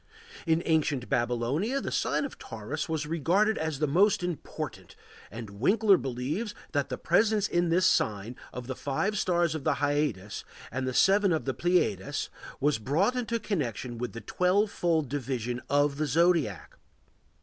[0.47, 4.95] In ancient Babylonia the sign of Taurus was regarded as the most important,
[5.29, 9.75] and Winckler believes that the presence in this sign of the five stars of the
[9.75, 15.07] Hyades and the seven of the Pleiades was brought into connection with the twelve fold
[15.07, 16.79] division of the zodiac.